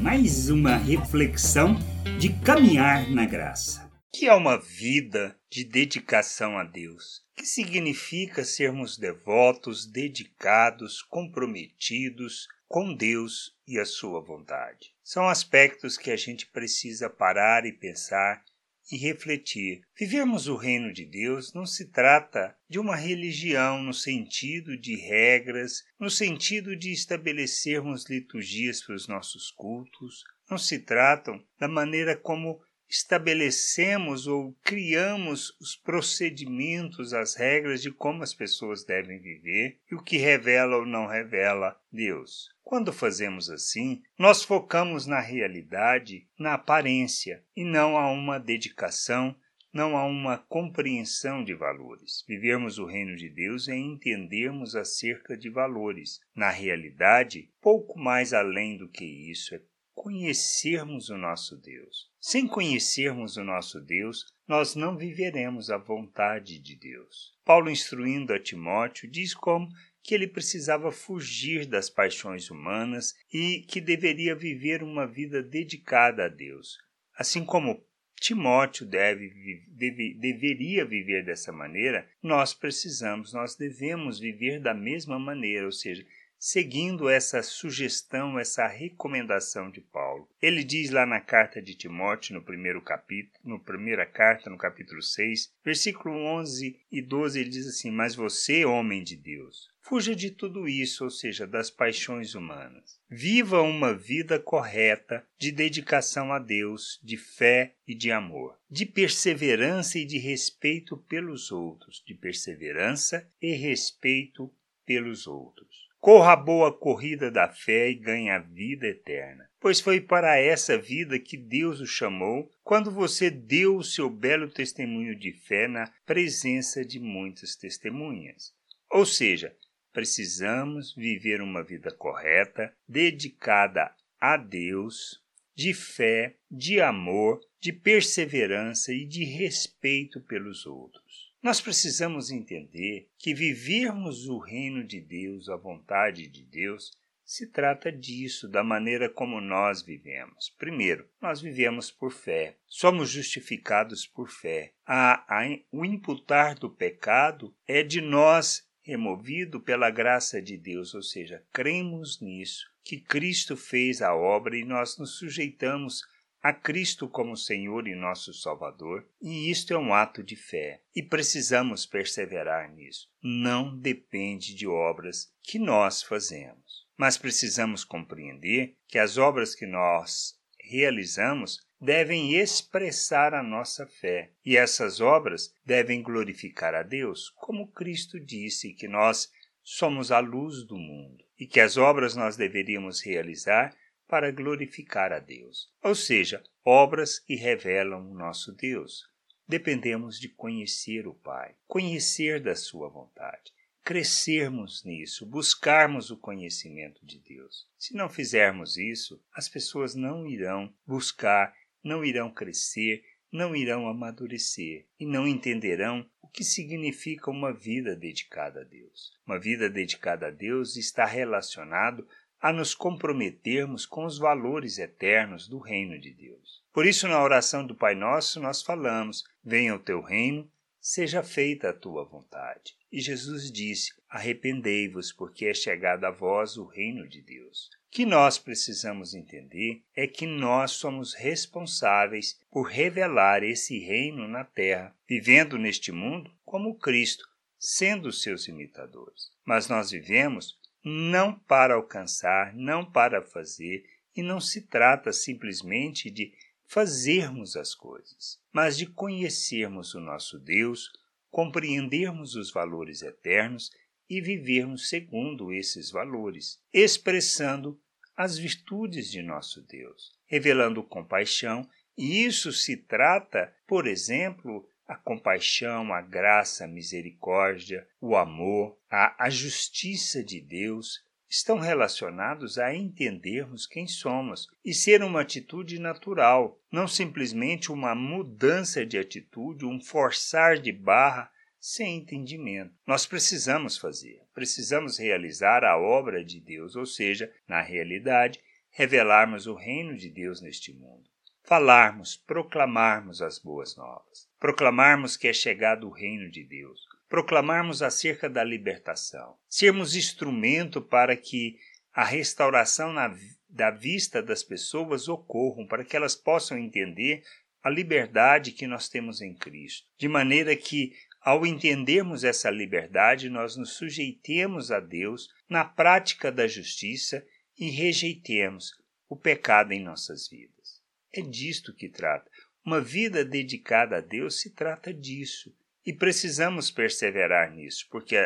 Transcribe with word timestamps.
mais 0.00 0.48
uma 0.48 0.76
reflexão 0.76 1.76
de 2.18 2.32
caminhar 2.40 3.10
na 3.10 3.26
graça. 3.26 3.90
Que 4.12 4.26
é 4.26 4.34
uma 4.34 4.58
vida 4.58 5.36
de 5.50 5.64
dedicação 5.64 6.56
a 6.56 6.64
Deus, 6.64 7.22
que 7.34 7.44
significa 7.44 8.44
sermos 8.44 8.96
devotos, 8.96 9.86
dedicados, 9.86 11.02
comprometidos 11.02 12.46
com 12.68 12.94
Deus 12.94 13.56
e 13.66 13.78
a 13.78 13.84
sua 13.84 14.20
vontade. 14.20 14.94
São 15.02 15.28
aspectos 15.28 15.98
que 15.98 16.10
a 16.10 16.16
gente 16.16 16.46
precisa 16.46 17.10
parar 17.10 17.66
e 17.66 17.72
pensar 17.72 18.42
e 18.90 18.96
refletir. 18.96 19.82
Vivermos 19.98 20.48
o 20.48 20.56
reino 20.56 20.92
de 20.92 21.04
Deus 21.04 21.52
não 21.52 21.64
se 21.64 21.90
trata 21.90 22.56
de 22.68 22.78
uma 22.78 22.96
religião 22.96 23.82
no 23.82 23.94
sentido 23.94 24.76
de 24.76 24.96
regras, 24.96 25.82
no 25.98 26.10
sentido 26.10 26.76
de 26.76 26.92
estabelecermos 26.92 28.08
liturgias 28.08 28.82
para 28.82 28.94
os 28.94 29.06
nossos 29.06 29.50
cultos, 29.50 30.24
não 30.50 30.58
se 30.58 30.78
tratam 30.78 31.42
da 31.58 31.68
maneira 31.68 32.16
como 32.16 32.60
estabelecemos 32.92 34.26
ou 34.26 34.54
criamos 34.62 35.56
os 35.58 35.74
procedimentos, 35.74 37.14
as 37.14 37.34
regras 37.34 37.80
de 37.80 37.90
como 37.90 38.22
as 38.22 38.34
pessoas 38.34 38.84
devem 38.84 39.18
viver 39.18 39.80
e 39.90 39.94
o 39.94 40.02
que 40.02 40.18
revela 40.18 40.76
ou 40.76 40.84
não 40.84 41.06
revela 41.06 41.80
Deus. 41.90 42.50
Quando 42.62 42.92
fazemos 42.92 43.48
assim, 43.48 44.02
nós 44.18 44.42
focamos 44.42 45.06
na 45.06 45.20
realidade, 45.20 46.28
na 46.38 46.52
aparência, 46.52 47.42
e 47.56 47.64
não 47.64 47.96
a 47.96 48.10
uma 48.12 48.38
dedicação, 48.38 49.34
não 49.72 49.96
há 49.96 50.04
uma 50.04 50.36
compreensão 50.36 51.42
de 51.42 51.54
valores. 51.54 52.22
Vivermos 52.28 52.78
o 52.78 52.84
reino 52.84 53.16
de 53.16 53.30
Deus 53.30 53.68
é 53.68 53.76
entendermos 53.76 54.76
acerca 54.76 55.34
de 55.34 55.48
valores. 55.48 56.20
Na 56.36 56.50
realidade, 56.50 57.50
pouco 57.58 57.98
mais 57.98 58.34
além 58.34 58.76
do 58.76 58.86
que 58.86 59.06
isso, 59.06 59.54
é 59.54 59.62
conhecermos 59.94 61.08
o 61.08 61.16
nosso 61.16 61.56
Deus. 61.56 62.11
Sem 62.24 62.46
conhecermos 62.46 63.36
o 63.36 63.42
nosso 63.42 63.80
Deus, 63.80 64.26
nós 64.46 64.76
não 64.76 64.96
viveremos 64.96 65.70
a 65.70 65.76
vontade 65.76 66.60
de 66.60 66.76
Deus. 66.76 67.36
Paulo, 67.44 67.68
instruindo 67.68 68.32
a 68.32 68.38
Timóteo, 68.38 69.10
diz 69.10 69.34
como 69.34 69.68
que 70.04 70.14
ele 70.14 70.28
precisava 70.28 70.92
fugir 70.92 71.66
das 71.66 71.90
paixões 71.90 72.48
humanas 72.48 73.12
e 73.34 73.64
que 73.66 73.80
deveria 73.80 74.36
viver 74.36 74.84
uma 74.84 75.04
vida 75.04 75.42
dedicada 75.42 76.26
a 76.26 76.28
Deus. 76.28 76.78
Assim 77.18 77.44
como 77.44 77.84
Timóteo 78.20 78.86
deve, 78.86 79.28
deve, 79.70 80.14
deveria 80.14 80.84
viver 80.84 81.24
dessa 81.24 81.50
maneira, 81.50 82.08
nós 82.22 82.54
precisamos, 82.54 83.32
nós 83.32 83.56
devemos 83.56 84.20
viver 84.20 84.60
da 84.60 84.72
mesma 84.72 85.18
maneira, 85.18 85.66
ou 85.66 85.72
seja, 85.72 86.06
seguindo 86.44 87.08
essa 87.08 87.40
sugestão, 87.40 88.36
essa 88.36 88.66
recomendação 88.66 89.70
de 89.70 89.80
Paulo. 89.80 90.28
Ele 90.42 90.64
diz 90.64 90.90
lá 90.90 91.06
na 91.06 91.20
carta 91.20 91.62
de 91.62 91.72
Timóteo, 91.72 92.34
no 92.34 92.42
primeiro 92.42 92.82
capítulo, 92.82 93.38
no 93.44 93.60
primeira 93.60 94.04
carta, 94.04 94.50
no 94.50 94.58
capítulo 94.58 95.00
6, 95.00 95.52
versículo 95.64 96.16
11 96.16 96.80
e 96.90 97.00
12, 97.00 97.38
ele 97.38 97.48
diz 97.48 97.68
assim: 97.68 97.92
"Mas 97.92 98.16
você, 98.16 98.64
homem 98.64 99.04
de 99.04 99.14
Deus, 99.14 99.68
fuja 99.80 100.16
de 100.16 100.32
tudo 100.32 100.68
isso, 100.68 101.04
ou 101.04 101.10
seja, 101.10 101.46
das 101.46 101.70
paixões 101.70 102.34
humanas. 102.34 102.98
Viva 103.08 103.62
uma 103.62 103.94
vida 103.94 104.40
correta 104.40 105.24
de 105.38 105.52
dedicação 105.52 106.32
a 106.32 106.40
Deus, 106.40 106.98
de 107.04 107.16
fé 107.16 107.76
e 107.86 107.94
de 107.94 108.10
amor, 108.10 108.58
de 108.68 108.84
perseverança 108.84 109.96
e 109.96 110.04
de 110.04 110.18
respeito 110.18 110.96
pelos 110.96 111.52
outros, 111.52 112.02
de 112.04 112.14
perseverança 112.14 113.30
e 113.40 113.54
respeito 113.54 114.52
pelos 114.84 115.28
outros. 115.28 115.81
Corra 116.02 116.32
a 116.32 116.36
boa 116.36 116.76
corrida 116.76 117.30
da 117.30 117.48
fé 117.48 117.90
e 117.90 117.94
ganhe 117.94 118.28
a 118.28 118.40
vida 118.40 118.88
eterna. 118.88 119.48
Pois 119.60 119.80
foi 119.80 120.00
para 120.00 120.36
essa 120.36 120.76
vida 120.76 121.16
que 121.16 121.36
Deus 121.36 121.78
o 121.78 121.86
chamou 121.86 122.50
quando 122.64 122.90
você 122.90 123.30
deu 123.30 123.76
o 123.76 123.84
seu 123.84 124.10
belo 124.10 124.50
testemunho 124.50 125.16
de 125.16 125.30
fé 125.30 125.68
na 125.68 125.88
presença 126.04 126.84
de 126.84 126.98
muitas 126.98 127.54
testemunhas. 127.54 128.52
Ou 128.90 129.06
seja, 129.06 129.56
precisamos 129.92 130.92
viver 130.92 131.40
uma 131.40 131.62
vida 131.62 131.92
correta, 131.92 132.74
dedicada 132.88 133.94
a 134.20 134.36
Deus, 134.36 135.22
de 135.54 135.72
fé, 135.72 136.34
de 136.50 136.80
amor, 136.80 137.38
de 137.60 137.72
perseverança 137.72 138.92
e 138.92 139.06
de 139.06 139.22
respeito 139.22 140.20
pelos 140.20 140.66
outros. 140.66 141.31
Nós 141.42 141.60
precisamos 141.60 142.30
entender 142.30 143.08
que 143.18 143.34
vivermos 143.34 144.28
o 144.28 144.38
reino 144.38 144.84
de 144.84 145.00
Deus, 145.00 145.48
a 145.48 145.56
vontade 145.56 146.28
de 146.28 146.44
Deus, 146.44 146.96
se 147.24 147.48
trata 147.48 147.90
disso, 147.90 148.48
da 148.48 148.62
maneira 148.62 149.08
como 149.08 149.40
nós 149.40 149.82
vivemos. 149.82 150.50
Primeiro, 150.50 151.08
nós 151.20 151.40
vivemos 151.40 151.90
por 151.90 152.12
fé, 152.12 152.56
somos 152.68 153.10
justificados 153.10 154.06
por 154.06 154.28
fé. 154.28 154.72
A, 154.86 155.24
a, 155.26 155.44
o 155.72 155.84
imputar 155.84 156.54
do 156.54 156.70
pecado 156.70 157.52
é 157.66 157.82
de 157.82 158.00
nós 158.00 158.64
removido 158.80 159.60
pela 159.60 159.90
graça 159.90 160.40
de 160.40 160.56
Deus, 160.56 160.94
ou 160.94 161.02
seja, 161.02 161.42
cremos 161.52 162.20
nisso, 162.20 162.70
que 162.84 163.00
Cristo 163.00 163.56
fez 163.56 164.00
a 164.00 164.14
obra 164.14 164.56
e 164.56 164.64
nós 164.64 164.96
nos 164.96 165.18
sujeitamos 165.18 166.04
a 166.42 166.52
Cristo 166.52 167.08
como 167.08 167.36
Senhor 167.36 167.86
e 167.86 167.94
nosso 167.94 168.34
Salvador, 168.34 169.06
e 169.20 169.48
isto 169.48 169.72
é 169.72 169.78
um 169.78 169.94
ato 169.94 170.22
de 170.24 170.34
fé, 170.34 170.80
e 170.94 171.02
precisamos 171.02 171.86
perseverar 171.86 172.72
nisso. 172.72 173.08
Não 173.22 173.78
depende 173.78 174.54
de 174.54 174.66
obras 174.66 175.32
que 175.40 175.58
nós 175.58 176.02
fazemos, 176.02 176.86
mas 176.96 177.16
precisamos 177.16 177.84
compreender 177.84 178.74
que 178.88 178.98
as 178.98 179.18
obras 179.18 179.54
que 179.54 179.66
nós 179.66 180.36
realizamos 180.60 181.60
devem 181.80 182.34
expressar 182.34 183.34
a 183.34 183.42
nossa 183.42 183.86
fé, 183.86 184.32
e 184.44 184.56
essas 184.56 185.00
obras 185.00 185.54
devem 185.64 186.02
glorificar 186.02 186.74
a 186.74 186.82
Deus, 186.82 187.30
como 187.30 187.70
Cristo 187.70 188.18
disse 188.18 188.72
que 188.72 188.88
nós 188.88 189.30
somos 189.62 190.10
a 190.10 190.18
luz 190.18 190.64
do 190.64 190.76
mundo 190.76 191.24
e 191.38 191.46
que 191.46 191.60
as 191.60 191.76
obras 191.76 192.16
nós 192.16 192.36
deveríamos 192.36 193.00
realizar 193.00 193.74
para 194.12 194.30
glorificar 194.30 195.10
a 195.10 195.18
Deus, 195.18 195.72
ou 195.82 195.94
seja, 195.94 196.44
obras 196.62 197.18
que 197.18 197.34
revelam 197.34 198.10
o 198.10 198.14
nosso 198.14 198.52
Deus. 198.52 199.08
Dependemos 199.48 200.20
de 200.20 200.28
conhecer 200.28 201.06
o 201.06 201.14
Pai, 201.14 201.54
conhecer 201.66 202.38
da 202.38 202.54
Sua 202.54 202.90
vontade, 202.90 203.54
crescermos 203.82 204.84
nisso, 204.84 205.24
buscarmos 205.24 206.10
o 206.10 206.18
conhecimento 206.18 207.06
de 207.06 207.18
Deus. 207.20 207.66
Se 207.78 207.94
não 207.94 208.10
fizermos 208.10 208.76
isso, 208.76 209.18
as 209.32 209.48
pessoas 209.48 209.94
não 209.94 210.26
irão 210.26 210.70
buscar, 210.86 211.56
não 211.82 212.04
irão 212.04 212.30
crescer, 212.30 213.02
não 213.32 213.56
irão 213.56 213.88
amadurecer 213.88 214.84
e 215.00 215.06
não 215.06 215.26
entenderão 215.26 216.06
o 216.20 216.28
que 216.28 216.44
significa 216.44 217.30
uma 217.30 217.50
vida 217.50 217.96
dedicada 217.96 218.60
a 218.60 218.64
Deus. 218.64 219.18
Uma 219.26 219.38
vida 219.38 219.70
dedicada 219.70 220.26
a 220.26 220.30
Deus 220.30 220.76
está 220.76 221.06
relacionado 221.06 222.06
a 222.42 222.52
nos 222.52 222.74
comprometermos 222.74 223.86
com 223.86 224.04
os 224.04 224.18
valores 224.18 224.78
eternos 224.78 225.46
do 225.46 225.60
reino 225.60 225.96
de 225.96 226.12
Deus. 226.12 226.60
Por 226.72 226.84
isso, 226.84 227.06
na 227.06 227.22
oração 227.22 227.64
do 227.64 227.72
Pai 227.72 227.94
Nosso, 227.94 228.40
nós 228.40 228.60
falamos: 228.62 229.22
Venha 229.44 229.76
o 229.76 229.78
teu 229.78 230.00
reino, 230.00 230.50
seja 230.80 231.22
feita 231.22 231.70
a 231.70 231.72
tua 231.72 232.04
vontade. 232.04 232.74
E 232.90 233.00
Jesus 233.00 233.50
disse: 233.52 233.92
Arrependei-vos, 234.08 235.12
porque 235.12 235.46
é 235.46 235.54
chegado 235.54 236.04
a 236.04 236.10
vós 236.10 236.56
o 236.56 236.64
reino 236.64 237.08
de 237.08 237.22
Deus. 237.22 237.70
O 237.86 237.90
que 237.92 238.04
nós 238.04 238.38
precisamos 238.38 239.14
entender 239.14 239.82
é 239.94 240.06
que 240.08 240.26
nós 240.26 240.72
somos 240.72 241.14
responsáveis 241.14 242.40
por 242.50 242.62
revelar 242.62 243.44
esse 243.44 243.78
reino 243.78 244.26
na 244.26 244.44
terra, 244.44 244.96
vivendo 245.06 245.56
neste 245.56 245.92
mundo 245.92 246.32
como 246.44 246.74
Cristo, 246.74 247.28
sendo 247.58 248.10
seus 248.10 248.48
imitadores. 248.48 249.30
Mas 249.44 249.68
nós 249.68 249.90
vivemos 249.90 250.58
não 250.84 251.38
para 251.38 251.74
alcançar, 251.74 252.54
não 252.54 252.84
para 252.84 253.22
fazer, 253.22 253.84
e 254.14 254.22
não 254.22 254.40
se 254.40 254.62
trata 254.62 255.12
simplesmente 255.12 256.10
de 256.10 256.34
fazermos 256.66 257.56
as 257.56 257.74
coisas, 257.74 258.40
mas 258.52 258.76
de 258.76 258.86
conhecermos 258.86 259.94
o 259.94 260.00
nosso 260.00 260.38
Deus, 260.38 260.90
compreendermos 261.30 262.34
os 262.34 262.52
valores 262.52 263.02
eternos 263.02 263.70
e 264.08 264.20
vivermos 264.20 264.88
segundo 264.88 265.52
esses 265.52 265.90
valores, 265.90 266.60
expressando 266.72 267.80
as 268.16 268.36
virtudes 268.36 269.10
de 269.10 269.22
nosso 269.22 269.62
Deus, 269.62 270.12
revelando 270.26 270.82
compaixão, 270.82 271.68
e 271.96 272.24
isso 272.24 272.52
se 272.52 272.76
trata, 272.76 273.54
por 273.66 273.86
exemplo, 273.86 274.68
a 274.86 274.96
compaixão, 274.96 275.92
a 275.92 276.00
graça, 276.00 276.64
a 276.64 276.68
misericórdia, 276.68 277.86
o 278.00 278.16
amor, 278.16 278.78
a, 278.90 279.24
a 279.24 279.30
justiça 279.30 280.22
de 280.22 280.40
Deus 280.40 281.04
estão 281.32 281.58
relacionados 281.58 282.58
a 282.58 282.74
entendermos 282.74 283.66
quem 283.66 283.86
somos 283.86 284.46
e 284.62 284.74
ser 284.74 285.02
uma 285.02 285.22
atitude 285.22 285.78
natural, 285.78 286.60
não 286.70 286.86
simplesmente 286.86 287.72
uma 287.72 287.94
mudança 287.94 288.84
de 288.84 288.98
atitude, 288.98 289.64
um 289.64 289.80
forçar 289.80 290.58
de 290.58 290.70
barra 290.70 291.32
sem 291.58 291.96
entendimento. 291.96 292.74
Nós 292.86 293.06
precisamos 293.06 293.78
fazer, 293.78 294.20
precisamos 294.34 294.98
realizar 294.98 295.64
a 295.64 295.78
obra 295.78 296.22
de 296.22 296.38
Deus, 296.38 296.76
ou 296.76 296.84
seja, 296.84 297.32
na 297.48 297.62
realidade, 297.62 298.38
revelarmos 298.68 299.46
o 299.46 299.54
reino 299.54 299.96
de 299.96 300.10
Deus 300.10 300.42
neste 300.42 300.74
mundo. 300.74 301.08
Falarmos, 301.44 302.16
proclamarmos 302.16 303.22
as 303.22 303.38
boas 303.38 303.74
novas, 303.76 304.28
proclamarmos 304.42 305.16
que 305.16 305.28
é 305.28 305.32
chegado 305.32 305.86
o 305.86 305.92
reino 305.92 306.28
de 306.28 306.42
Deus, 306.42 306.80
proclamarmos 307.08 307.80
acerca 307.80 308.28
da 308.28 308.42
libertação, 308.42 309.36
sermos 309.48 309.94
instrumento 309.94 310.82
para 310.82 311.16
que 311.16 311.60
a 311.92 312.02
restauração 312.02 312.92
na, 312.92 313.16
da 313.48 313.70
vista 313.70 314.20
das 314.20 314.42
pessoas 314.42 315.06
ocorram, 315.08 315.64
para 315.64 315.84
que 315.84 315.94
elas 315.94 316.16
possam 316.16 316.58
entender 316.58 317.22
a 317.62 317.70
liberdade 317.70 318.50
que 318.50 318.66
nós 318.66 318.88
temos 318.88 319.20
em 319.20 319.32
Cristo, 319.32 319.86
de 319.96 320.08
maneira 320.08 320.56
que 320.56 320.92
ao 321.20 321.46
entendermos 321.46 322.24
essa 322.24 322.50
liberdade, 322.50 323.30
nós 323.30 323.56
nos 323.56 323.74
sujeitemos 323.74 324.72
a 324.72 324.80
Deus 324.80 325.28
na 325.48 325.64
prática 325.64 326.32
da 326.32 326.48
justiça 326.48 327.24
e 327.56 327.70
rejeitemos 327.70 328.72
o 329.08 329.16
pecado 329.16 329.70
em 329.70 329.80
nossas 329.80 330.28
vidas. 330.28 330.82
É 331.12 331.20
disto 331.20 331.72
que 331.72 331.88
trata. 331.88 332.28
Uma 332.64 332.80
vida 332.80 333.24
dedicada 333.24 333.96
a 333.96 334.00
Deus 334.00 334.40
se 334.40 334.50
trata 334.50 334.94
disso. 334.94 335.54
E 335.84 335.92
precisamos 335.92 336.70
perseverar 336.70 337.52
nisso, 337.52 337.88
porque 337.90 338.16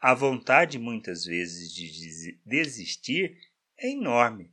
a 0.00 0.14
vontade 0.14 0.78
muitas 0.78 1.24
vezes 1.24 1.72
de 1.72 2.38
desistir 2.44 3.38
é 3.78 3.90
enorme. 3.90 4.50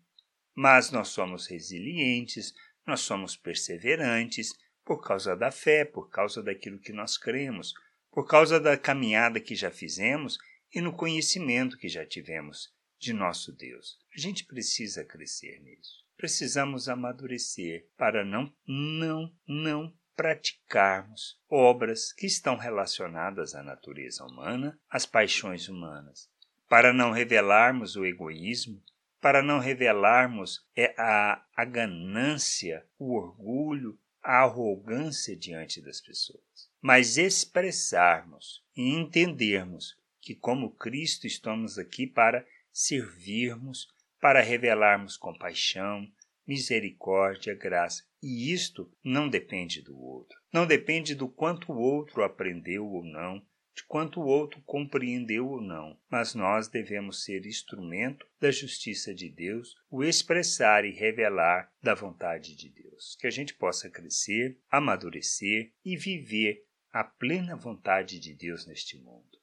Mas 0.53 0.91
nós 0.91 1.07
somos 1.07 1.47
resilientes, 1.47 2.53
nós 2.85 2.99
somos 2.99 3.37
perseverantes 3.37 4.53
por 4.83 5.01
causa 5.01 5.37
da 5.37 5.51
fé, 5.51 5.85
por 5.85 6.09
causa 6.09 6.43
daquilo 6.43 6.79
que 6.79 6.91
nós 6.91 7.17
cremos, 7.17 7.73
por 8.11 8.27
causa 8.27 8.59
da 8.59 8.77
caminhada 8.77 9.39
que 9.39 9.55
já 9.55 9.71
fizemos 9.71 10.37
e 10.73 10.81
no 10.81 10.91
conhecimento 10.91 11.77
que 11.77 11.87
já 11.87 12.05
tivemos 12.05 12.73
de 12.99 13.13
nosso 13.13 13.53
Deus. 13.53 13.97
A 14.13 14.19
gente 14.19 14.43
precisa 14.43 15.05
crescer 15.05 15.61
nisso. 15.61 16.05
Precisamos 16.19 16.89
amadurecer 16.89 17.87
para 17.95 18.25
não, 18.25 18.53
não, 18.67 19.33
não 19.47 19.93
praticarmos 20.17 21.39
obras 21.49 22.11
que 22.11 22.27
estão 22.27 22.57
relacionadas 22.57 23.55
à 23.55 23.63
natureza 23.63 24.25
humana, 24.25 24.77
às 24.89 25.05
paixões 25.05 25.69
humanas, 25.69 26.29
para 26.67 26.91
não 26.91 27.11
revelarmos 27.11 27.95
o 27.95 28.05
egoísmo, 28.05 28.83
para 29.21 29.41
não 29.41 29.59
revelarmos 29.59 30.67
é, 30.75 30.93
a, 30.97 31.41
a 31.55 31.63
ganância, 31.63 32.85
o 32.97 33.15
orgulho, 33.15 33.97
a 34.21 34.41
arrogância 34.43 35.37
diante 35.37 35.81
das 35.81 36.01
pessoas, 36.01 36.69
mas 36.81 37.17
expressarmos 37.17 38.61
e 38.75 38.89
entendermos 38.89 39.97
que, 40.19 40.35
como 40.35 40.71
Cristo, 40.71 41.25
estamos 41.25 41.79
aqui 41.79 42.05
para 42.05 42.45
servirmos, 42.73 43.87
para 44.19 44.41
revelarmos 44.41 45.17
compaixão, 45.17 46.07
misericórdia, 46.45 47.53
graça. 47.53 48.03
E 48.21 48.51
isto 48.51 48.91
não 49.03 49.29
depende 49.29 49.81
do 49.81 49.97
outro. 49.97 50.37
Não 50.51 50.65
depende 50.65 51.15
do 51.15 51.27
quanto 51.29 51.71
o 51.71 51.77
outro 51.77 52.23
aprendeu 52.23 52.85
ou 52.85 53.03
não, 53.03 53.41
de 53.75 53.83
quanto 53.83 54.19
o 54.19 54.25
outro 54.25 54.61
compreendeu 54.65 55.47
ou 55.47 55.61
não, 55.61 55.97
mas 56.09 56.35
nós 56.35 56.67
devemos 56.67 57.23
ser 57.23 57.45
instrumento 57.45 58.27
da 58.39 58.51
justiça 58.51 59.13
de 59.13 59.29
Deus, 59.29 59.73
o 59.89 60.03
expressar 60.03 60.83
e 60.83 60.91
revelar 60.91 61.71
da 61.81 61.93
vontade 61.93 62.55
de 62.55 62.69
Deus. 62.69 63.15
Que 63.21 63.27
a 63.27 63.31
gente 63.31 63.53
possa 63.53 63.89
crescer, 63.89 64.59
amadurecer 64.69 65.71
e 65.85 65.95
viver 65.95 66.65
a 66.91 67.03
plena 67.05 67.55
vontade 67.55 68.19
de 68.19 68.33
Deus 68.33 68.65
neste 68.67 68.97
mundo. 68.97 69.37